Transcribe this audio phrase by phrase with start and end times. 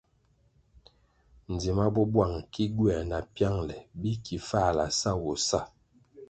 [1.57, 5.59] Dzima bo buang ki gywer na piangle bi ki fahla na sawoh sa.